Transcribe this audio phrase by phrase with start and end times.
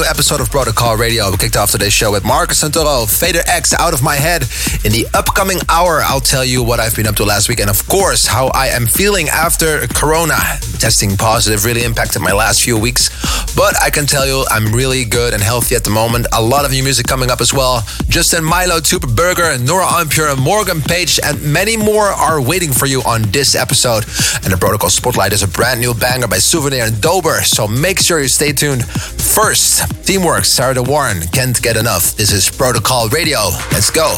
[0.00, 1.30] New episode of Protocol Radio.
[1.30, 4.42] We kicked off today's show with Marcus Santoro, Fader X, Out of My Head.
[4.84, 7.68] In the upcoming hour, I'll tell you what I've been up to last week and,
[7.68, 10.38] of course, how I am feeling after Corona.
[10.78, 13.10] Testing positive really impacted my last few weeks,
[13.60, 16.26] but I can tell you I'm really good and healthy at the moment.
[16.32, 17.82] A lot of new music coming up as well.
[18.08, 22.86] Justin Milo, Tuber Burger, Nora En Pure, Morgan Page, and many more are waiting for
[22.86, 24.04] you on this episode.
[24.44, 28.00] And the Protocol Spotlight is a brand new banger by Souvenir and Dober, so make
[28.00, 28.86] sure you stay tuned.
[28.86, 32.16] First, Teamwork, Sarah Warren, Can't Get Enough.
[32.16, 33.40] This is Protocol Radio.
[33.72, 34.16] Let's go.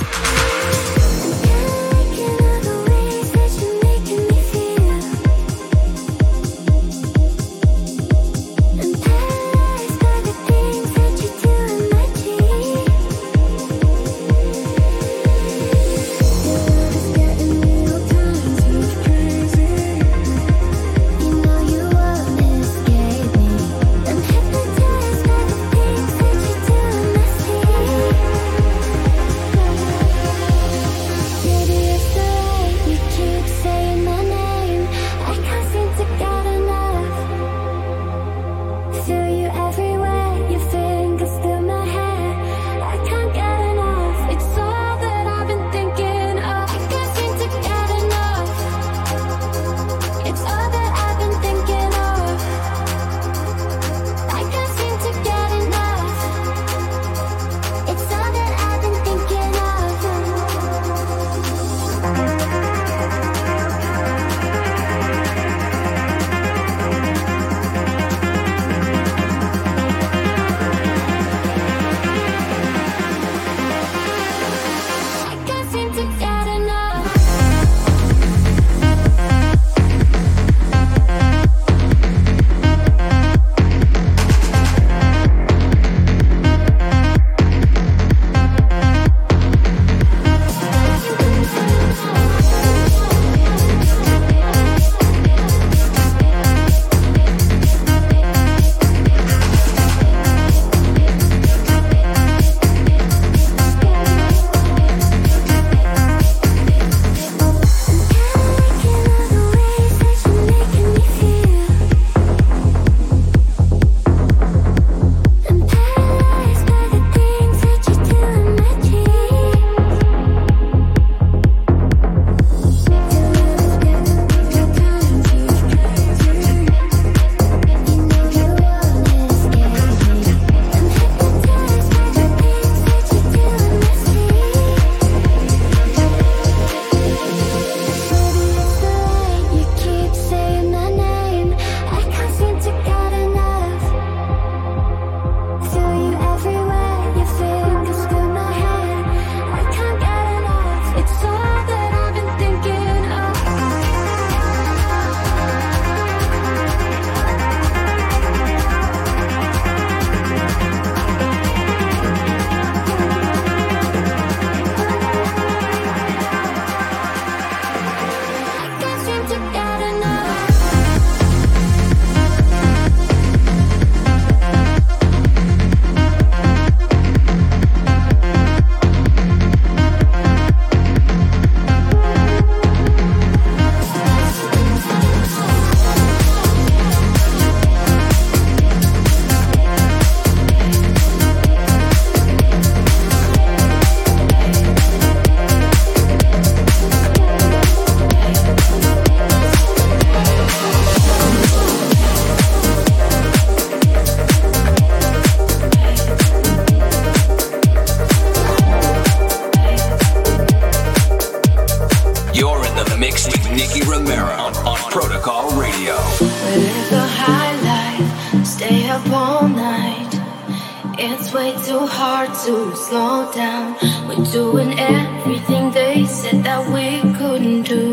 [223.13, 223.77] Slow down.
[224.09, 226.87] We're doing everything they said that we
[227.19, 227.85] couldn't do.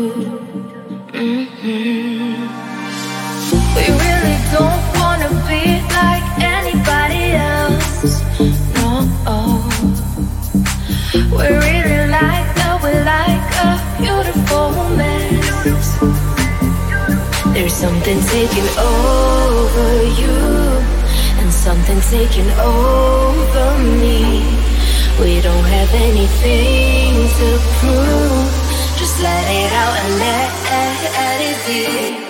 [1.12, 2.34] Mm-hmm.
[3.76, 5.62] We really don't wanna be
[5.98, 6.26] like
[6.56, 8.22] anybody else.
[8.76, 8.92] No,
[11.36, 12.74] we really like that.
[12.84, 13.70] We like a
[14.00, 14.68] beautiful
[14.98, 15.86] mess.
[17.54, 19.90] There's something taking over
[20.20, 20.38] you
[21.40, 23.68] and something taking over
[24.00, 24.69] me.
[25.20, 28.50] We don't have anything to prove.
[28.96, 30.50] Just let it out and let
[31.42, 32.29] it be.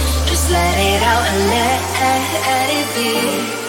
[0.51, 3.60] let it out and let, let it be.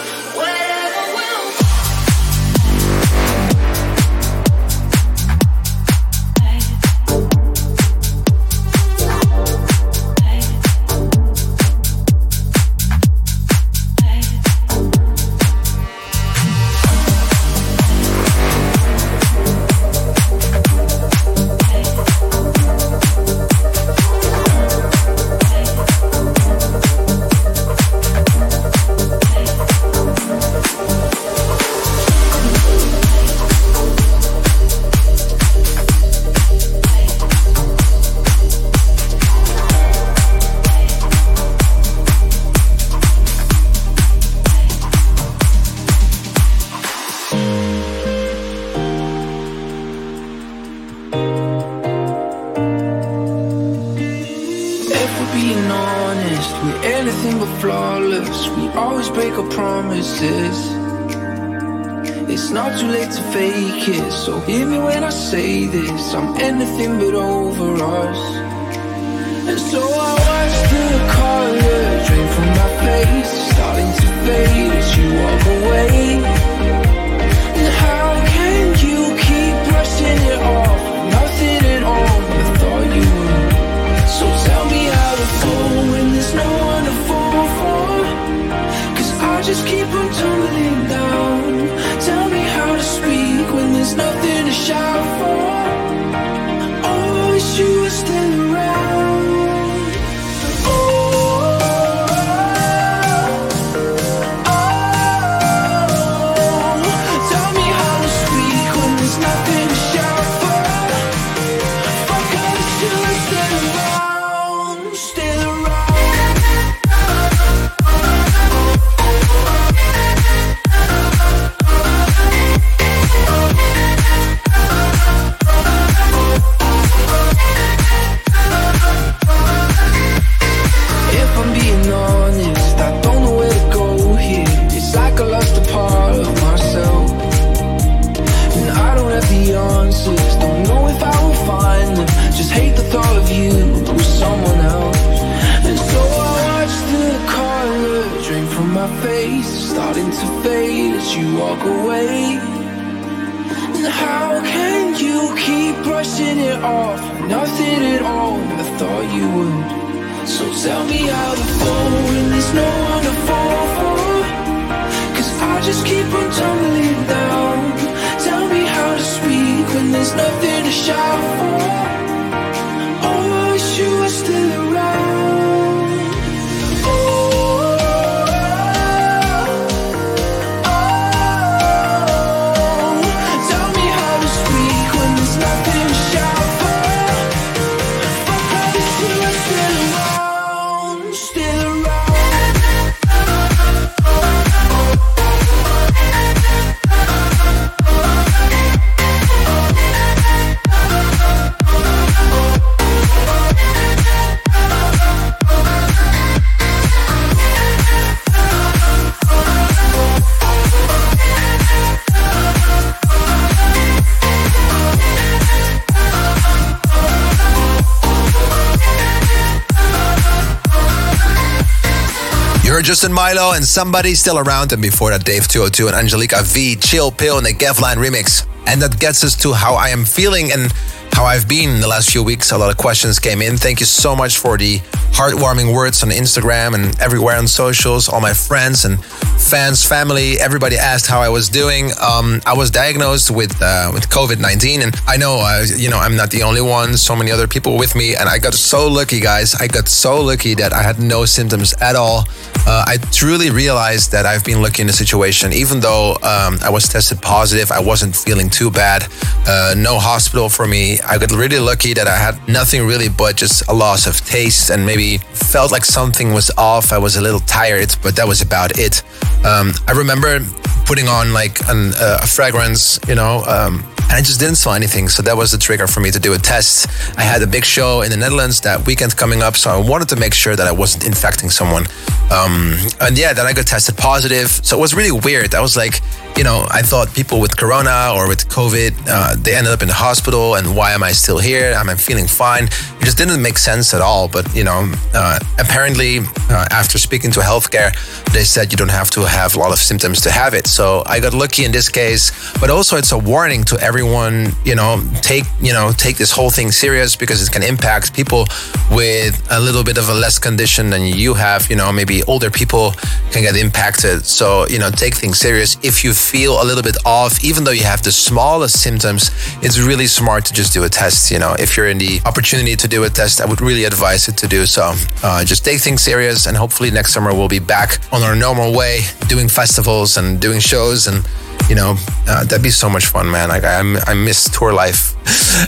[222.93, 227.11] Justin Milo and somebody still around, and before that, Dave 202 and Angelica V, Chill
[227.11, 228.47] Pill in the Gavline remix.
[228.67, 230.71] And that gets us to how I am feeling and
[231.13, 232.51] how I've been in the last few weeks.
[232.53, 233.57] A lot of questions came in.
[233.57, 234.79] Thank you so much for the
[235.13, 238.09] heartwarming words on Instagram and everywhere on socials.
[238.09, 239.03] All my friends and
[239.39, 241.91] fans, family, everybody asked how I was doing.
[242.01, 245.99] Um, I was diagnosed with uh, with COVID nineteen, and I know uh, you know
[245.99, 246.97] I'm not the only one.
[246.97, 249.55] So many other people with me, and I got so lucky, guys.
[249.55, 252.25] I got so lucky that I had no symptoms at all.
[252.67, 255.53] Uh, I truly realized that I've been lucky in the situation.
[255.53, 259.07] Even though um, I was tested positive, I wasn't feeling too bad.
[259.47, 260.99] Uh, no hospital for me.
[261.07, 264.71] I got really lucky that I had nothing really but just a loss of taste
[264.71, 266.93] and maybe felt like something was off.
[266.93, 269.03] I was a little tired, but that was about it.
[269.45, 270.41] Um, I remember
[270.87, 274.75] putting on like an, uh, a fragrance, you know, um, and I just didn't smell
[274.75, 275.09] anything.
[275.09, 276.87] So that was the trigger for me to do a test.
[277.19, 280.09] I had a big show in the Netherlands that weekend coming up, so I wanted
[280.11, 281.87] to make sure that I wasn't infecting someone.
[282.31, 284.49] Um, and yeah, then I got tested positive.
[284.49, 285.55] So it was really weird.
[285.55, 286.01] I was like,
[286.37, 289.89] you know, I thought people with corona or with COVID, uh, they ended up in
[289.89, 291.73] the hospital, and why am I still here?
[291.73, 292.65] Am I feeling fine?
[292.65, 294.29] It just didn't make sense at all.
[294.29, 297.93] But you know, uh, apparently, uh, after speaking to healthcare,
[298.33, 300.67] they said you don't have to have a lot of symptoms to have it.
[300.67, 302.33] So I got lucky in this case.
[302.59, 303.92] But also, it's a warning to everyone.
[303.93, 308.15] Everyone, you know, take you know take this whole thing serious because it can impact
[308.15, 308.47] people
[308.91, 311.69] with a little bit of a less condition than you have.
[311.69, 312.93] You know, maybe older people
[313.33, 314.25] can get impacted.
[314.25, 315.77] So you know, take things serious.
[315.83, 319.31] If you feel a little bit off, even though you have the smallest symptoms,
[319.61, 321.31] it's really smart to just do a test.
[321.31, 324.27] You know, if you're in the opportunity to do a test, I would really advise
[324.27, 324.95] it to do so.
[325.23, 328.73] Uh, just take things serious, and hopefully next summer we'll be back on our normal
[328.73, 331.29] way, doing festivals and doing shows, and
[331.69, 331.97] you know
[332.29, 333.49] uh, that'd be so much fun, man.
[333.49, 335.15] Like I, I miss tour life.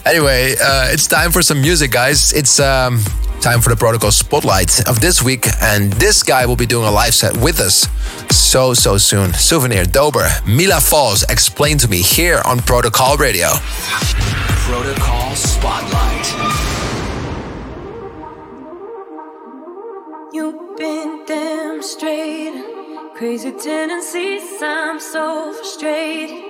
[0.06, 2.32] anyway, uh, it's time for some music, guys.
[2.32, 3.00] It's um,
[3.40, 6.90] time for the protocol spotlight of this week, and this guy will be doing a
[6.90, 7.88] live set with us
[8.30, 9.32] so so soon.
[9.34, 13.48] Souvenir Dober, Mila Falls, explain to me here on Protocol Radio.
[14.66, 16.74] Protocol Spotlight.
[20.32, 22.63] You've been demonstrating
[23.14, 24.42] crazy tendencies.
[24.60, 26.42] I'm so frustrated.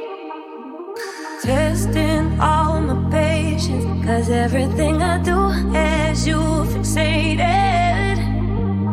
[1.42, 4.06] Testing all my patience.
[4.06, 5.38] Cause everything I do
[5.72, 6.38] has you
[6.72, 8.16] fixated.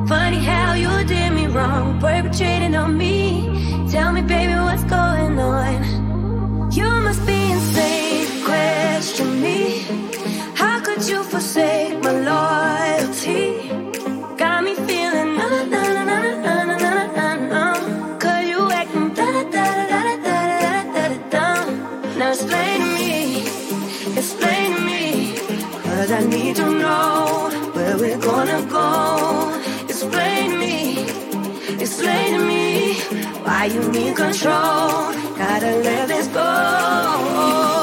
[0.07, 3.87] Funny how you did me wrong, perpetrating on me.
[3.89, 6.71] Tell me, baby, what's going on?
[6.73, 9.85] You must be insane question me.
[10.55, 12.90] How could you forsake my loyalty?
[26.21, 29.59] I need to know where we're gonna go.
[29.89, 30.99] Explain to me,
[31.81, 32.93] explain to me
[33.41, 35.13] why you need control.
[35.35, 37.80] Gotta let this go.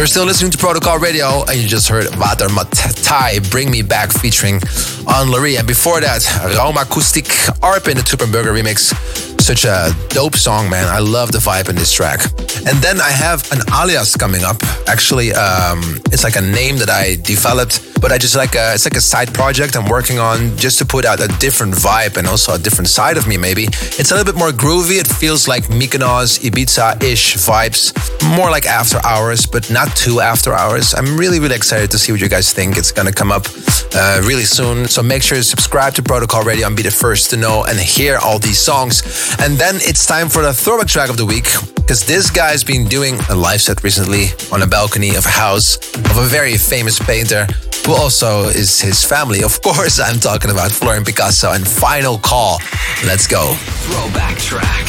[0.00, 4.10] You're still listening to Protocol Radio, and you just heard Water Matai Bring Me Back
[4.10, 4.58] featuring
[5.06, 5.56] On Larry.
[5.56, 6.24] And before that,
[6.56, 7.28] Raum Acoustic
[7.62, 8.96] Arp in the Tuppenberger remix.
[9.38, 10.88] Such a dope song, man.
[10.88, 12.22] I love the vibe in this track.
[12.66, 14.62] And then I have an alias coming up.
[14.86, 18.86] Actually, um, it's like a name that I developed but I just like a, it's
[18.86, 22.26] like a side project I'm working on just to put out a different vibe and
[22.26, 23.36] also a different side of me.
[23.36, 24.98] Maybe it's a little bit more groovy.
[24.98, 27.92] It feels like Mykonos, Ibiza-ish vibes,
[28.36, 30.94] more like after hours, but not too after hours.
[30.94, 32.76] I'm really really excited to see what you guys think.
[32.76, 33.46] It's gonna come up
[33.94, 37.30] uh, really soon, so make sure to subscribe to Protocol Radio and be the first
[37.30, 39.02] to know and hear all these songs.
[39.40, 42.86] And then it's time for the throwback track of the week because this guy's been
[42.86, 46.98] doing a live set recently on a balcony of a house of a very famous
[46.98, 47.46] painter
[47.90, 49.42] who also is his family.
[49.42, 52.60] Of course, I'm talking about Florian Picasso and Final Call.
[53.04, 53.54] Let's go.
[53.84, 54.86] Throwback track.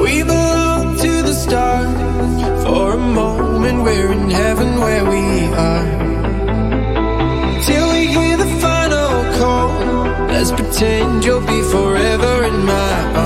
[0.00, 2.64] We belong to the stars.
[2.64, 5.24] For a moment, we're in heaven where we
[5.68, 5.86] are.
[7.62, 9.68] Till we hear the final call.
[10.28, 13.25] Let's pretend you'll be forever in my arms.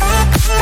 [0.00, 0.61] Oh, oh, oh, oh,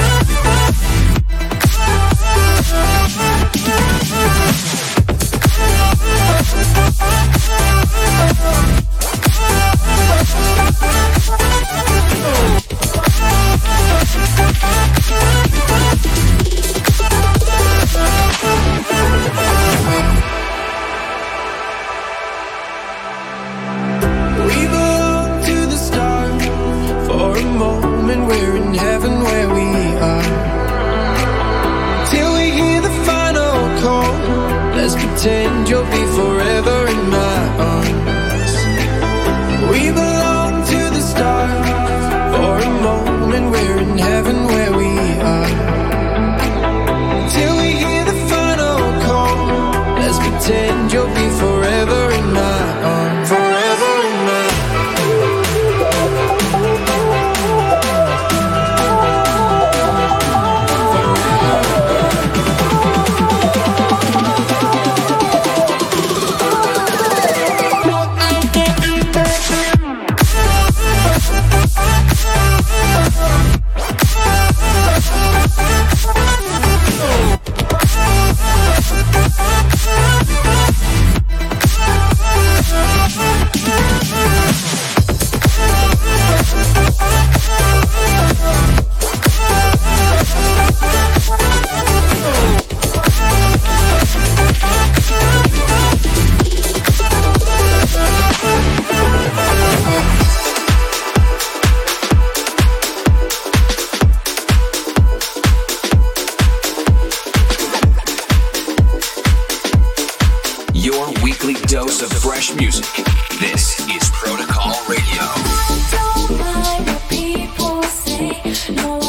[118.44, 118.99] No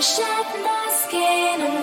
[0.00, 1.79] I shed my skin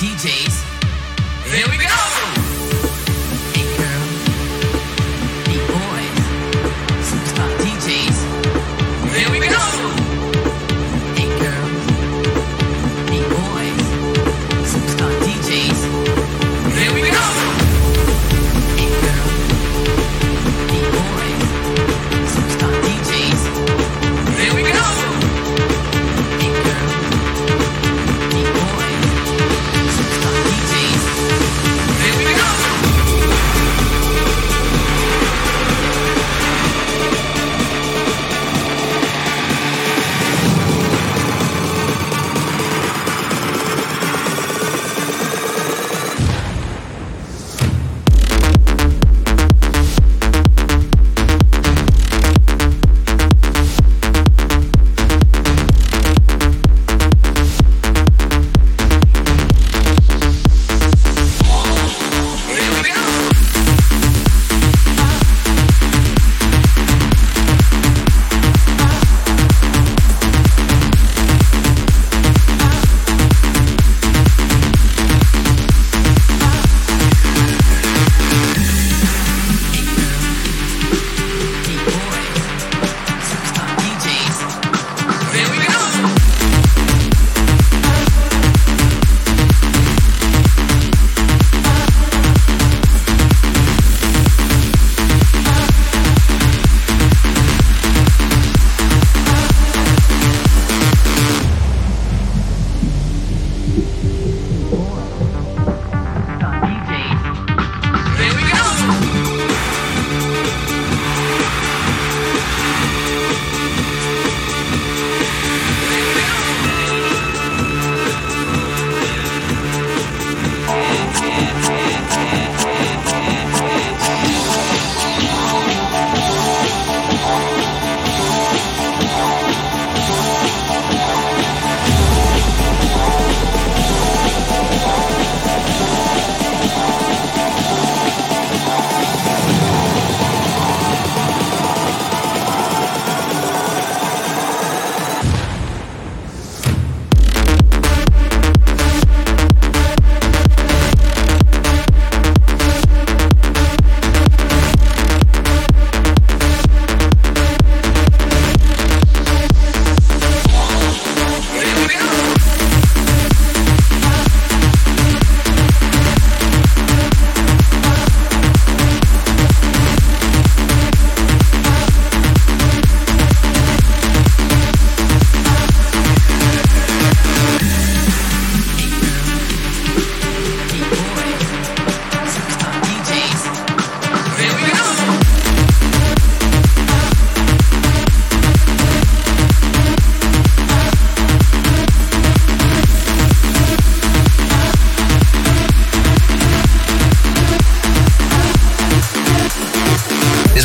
[0.00, 0.29] DJ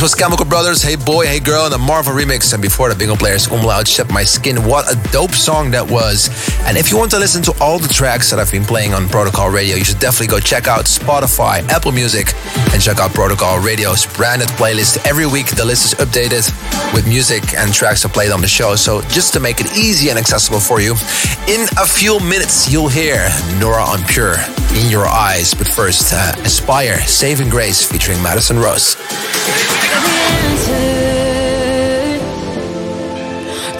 [0.06, 2.52] was Chemical Brothers, Hey Boy, Hey Girl, and the Marvel remix.
[2.52, 4.64] And before the Bingo Players, Umlaut, Shed My Skin.
[4.64, 6.30] What a dope song that was.
[6.62, 9.08] And if you want to listen to all the tracks that I've been playing on
[9.08, 12.34] Protocol Radio, you should definitely go check out Spotify, Apple Music,
[12.72, 15.04] and check out Protocol Radio's branded playlist.
[15.04, 16.46] Every week, the list is updated
[16.94, 18.76] with music and tracks are played on the show.
[18.76, 20.92] So just to make it easy and accessible for you,
[21.48, 23.28] in a few minutes, you'll hear
[23.58, 24.36] Nora En Pure
[24.76, 25.54] in your eyes.
[25.54, 28.96] But first, uh, Aspire, Saving Grace featuring Madison Rose.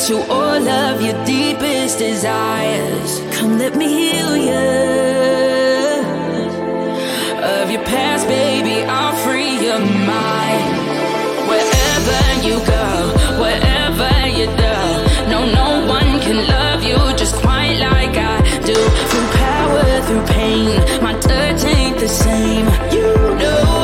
[0.06, 3.20] to all of your deepest desires.
[3.34, 4.96] Come, let me heal you
[7.42, 8.84] of your past, baby.
[8.84, 10.76] I'll free your mind.
[11.50, 12.75] Wherever you go,
[21.02, 22.66] my touch ain't the same.
[22.92, 23.75] You know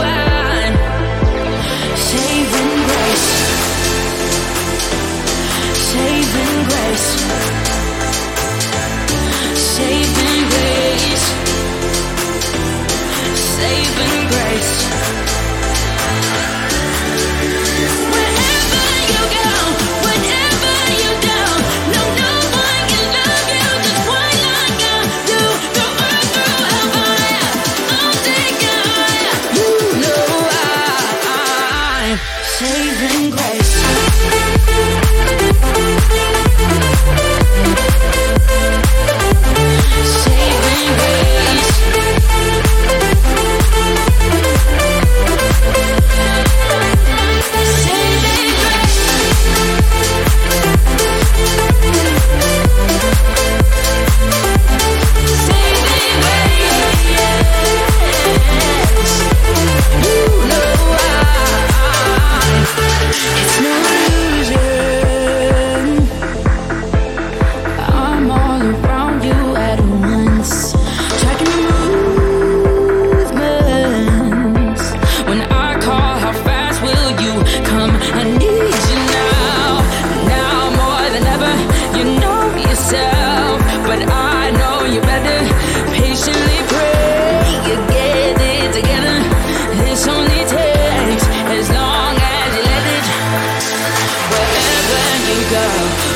[95.33, 95.69] you go,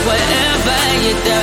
[0.08, 1.42] wherever you do,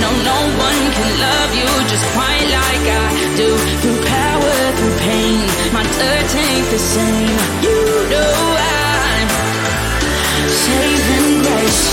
[0.00, 3.48] no, no one can love you just quite like I do.
[3.80, 7.36] Through power, through pain, my touch ain't the same.
[7.60, 7.76] You
[8.12, 9.28] know I'm
[10.64, 11.84] saving grace,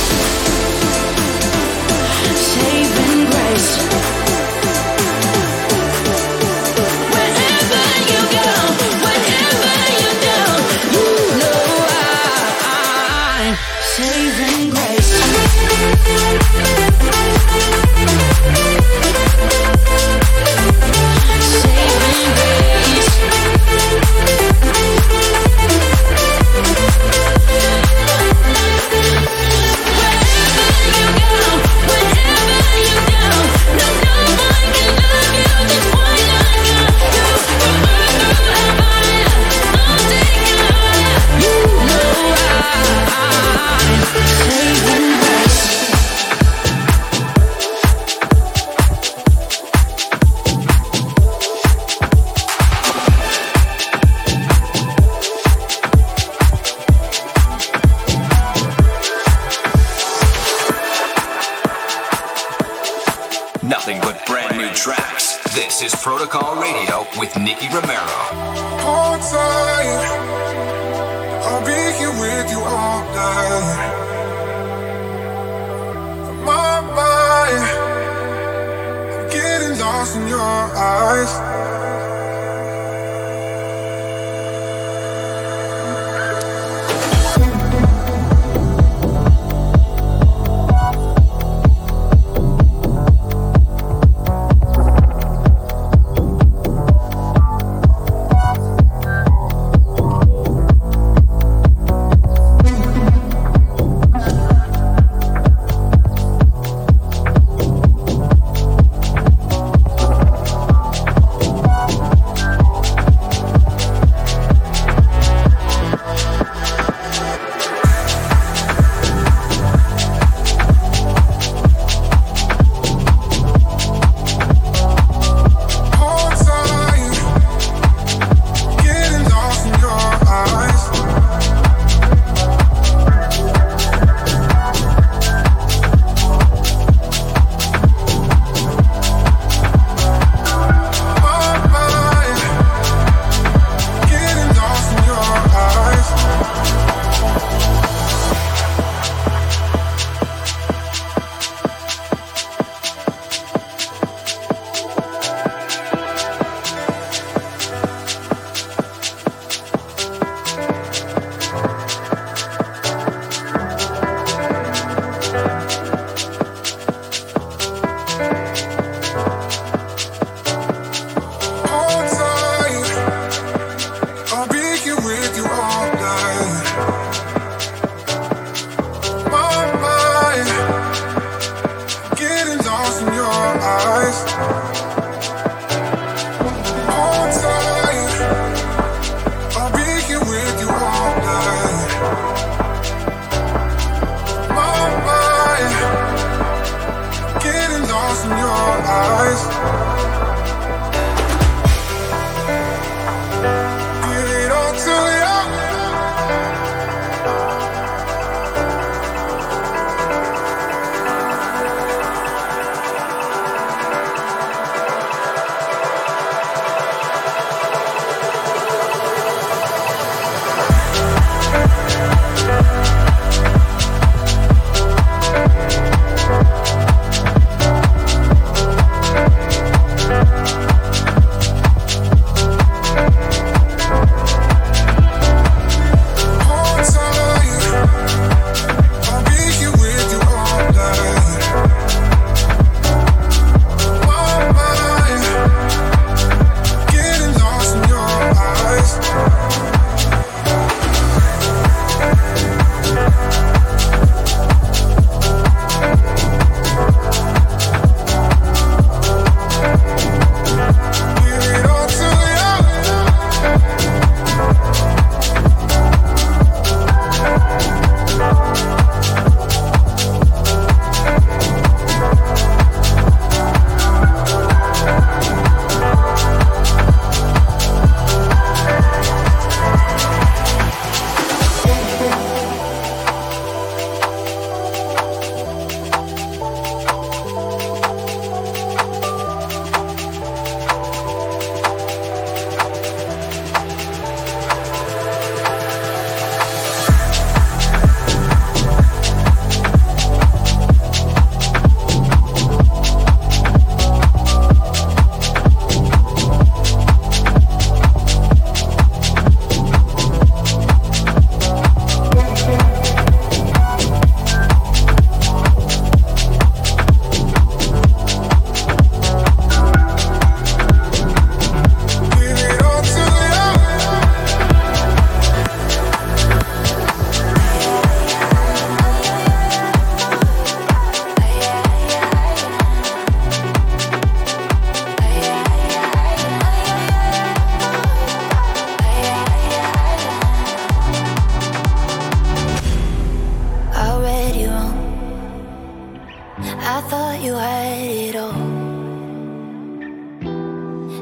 [347.38, 348.34] had it all.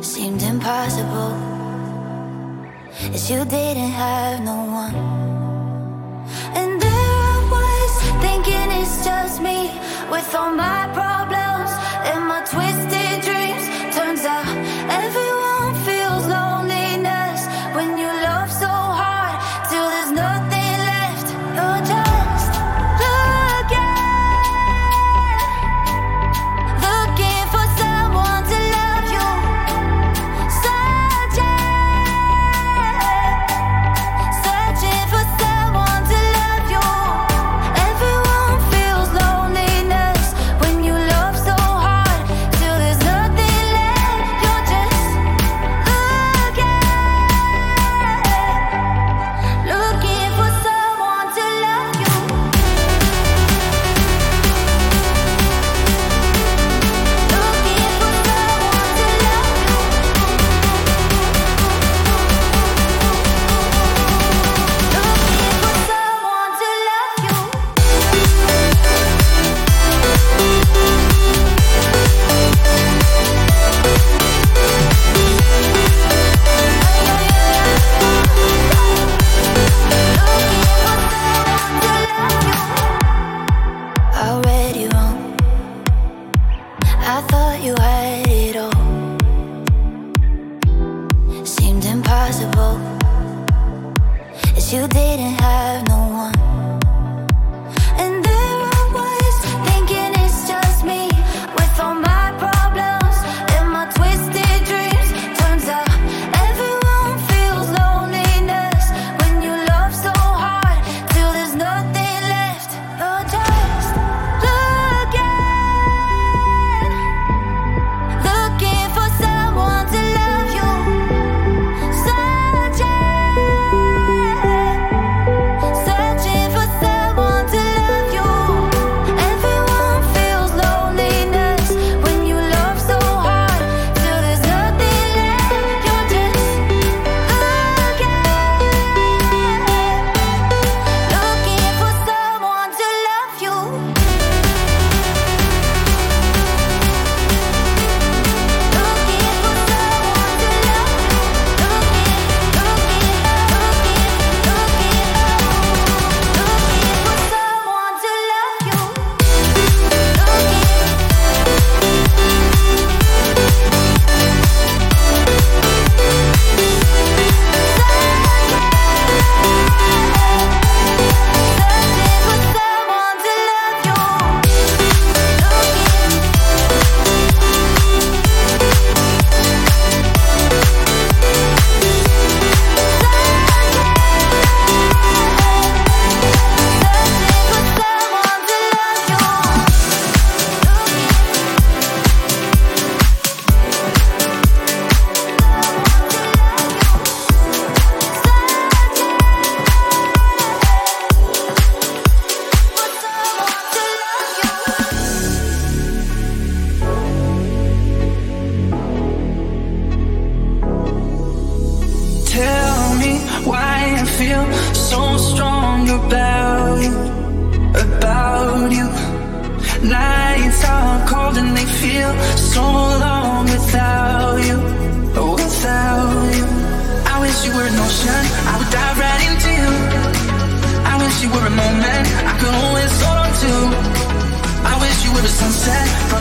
[0.04, 1.34] Seemed impossible.
[3.14, 4.75] As you didn't have no one.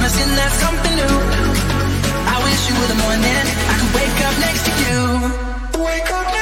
[0.04, 1.16] promising that something new.
[2.28, 5.82] I wish you were the morning I could wake up next to you.
[5.82, 6.33] Wake up.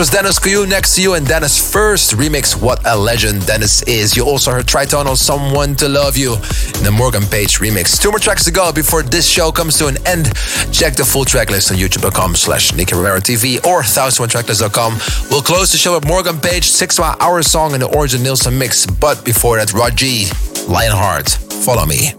[0.00, 4.16] Was Dennis Kuyu next to you, and Dennis' first remix, What a Legend Dennis Is.
[4.16, 8.00] You also heard Tritonal, Someone to Love You, in the Morgan Page remix.
[8.00, 10.32] Two more tracks to go before this show comes to an end.
[10.72, 15.28] Check the full track list on youtube.com slash Nicky Romero TV or 1001tracklist.com.
[15.30, 18.86] We'll close the show with Morgan Page, six hour song in the Origin Nilsson mix.
[18.86, 20.28] But before that, Raji,
[20.66, 22.14] Lionheart, Follow Me.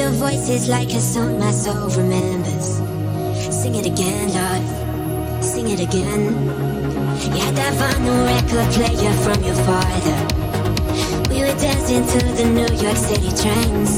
[0.00, 2.68] Your voice is like a song my soul remembers.
[3.60, 5.44] Sing it again, Lord.
[5.44, 6.22] Sing it again.
[7.34, 10.18] You had that vinyl record player from your father.
[11.28, 13.92] We were dancing to the New York City trains.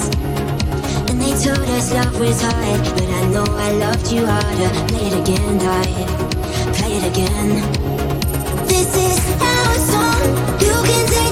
[1.08, 4.70] And they told us love was hard, but I know I loved you harder.
[4.90, 6.08] Play it again, Lord.
[6.78, 7.50] Play it again.
[8.66, 9.18] This is
[9.50, 10.22] our song.
[10.66, 11.31] You can take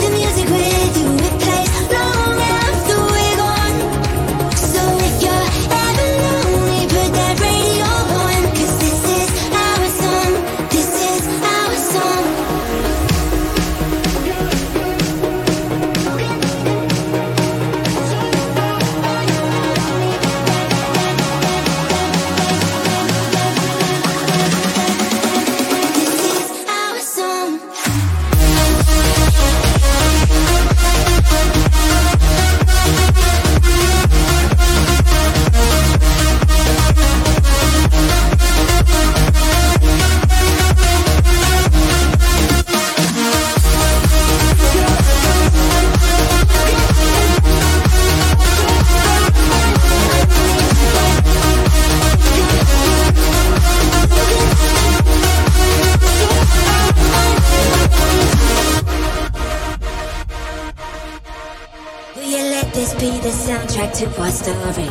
[64.00, 64.88] to our story?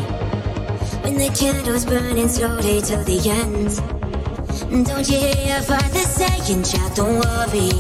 [1.01, 3.72] When the candle's burning slowly till the end.
[4.86, 7.72] Don't you hear your father saying, child, don't worry.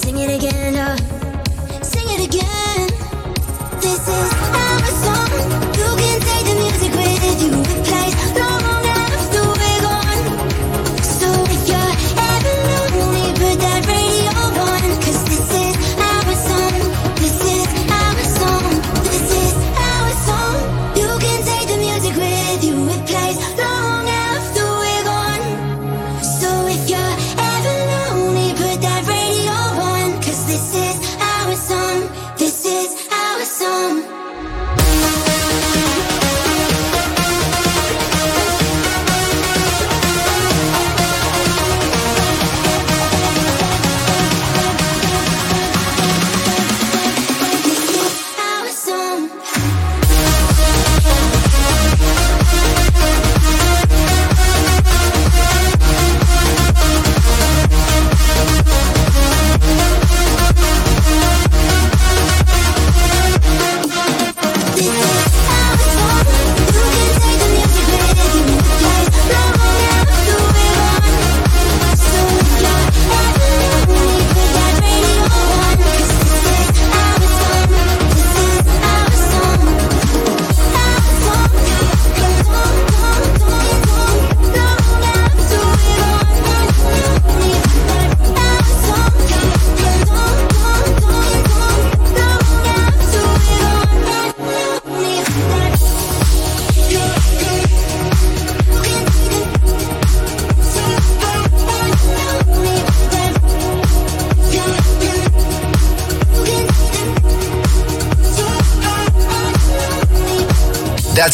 [0.00, 1.84] Sing it again, Lord.
[1.84, 2.86] Sing it again.
[3.80, 4.32] This is
[4.62, 5.30] our song.
[5.80, 7.95] You can take the music with you.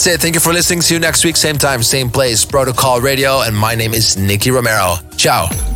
[0.03, 0.21] That's it.
[0.21, 0.81] Thank you for listening.
[0.81, 2.45] See you next week, same time, same place.
[2.45, 4.97] Protocol Radio, and my name is Nicky Romero.
[5.17, 5.72] Ciao.